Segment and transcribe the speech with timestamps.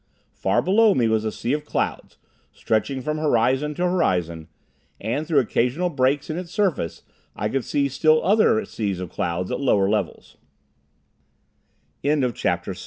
[0.33, 2.17] Far below me was a sea of clouds,
[2.51, 4.47] stretching from horizon to horizon,
[4.99, 7.03] and through occasional breaks in its surface
[7.35, 10.37] I could see still other seas of clouds at lower levels.